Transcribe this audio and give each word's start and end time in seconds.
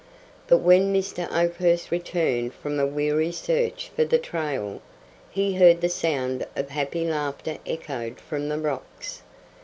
But 0.47 0.61
when 0.61 0.91
Mr. 0.91 1.31
Oakhurst 1.31 1.91
returned 1.91 2.55
from 2.55 2.79
a 2.79 2.87
weary 2.87 3.31
search 3.31 3.89
for 3.95 4.03
the 4.03 4.17
trail, 4.17 4.81
he 5.29 5.57
heard 5.57 5.79
the 5.81 5.89
sound 5.89 6.43
of 6.55 6.71
happy 6.71 7.05
laughter 7.05 7.59
echoed 7.67 8.19
from 8.19 8.49
the 8.49 8.57
rocks. 8.57 9.21